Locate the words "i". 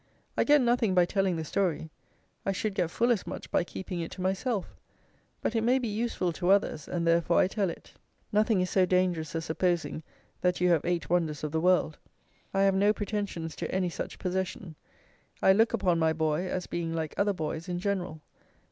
0.35-0.45, 2.43-2.53, 7.37-7.47, 12.51-12.63, 15.39-15.53